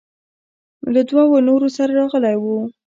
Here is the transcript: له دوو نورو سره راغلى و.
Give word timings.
له 0.93 1.01
دوو 1.09 1.37
نورو 1.47 1.67
سره 1.77 1.91
راغلى 1.99 2.33
و. 2.39 2.45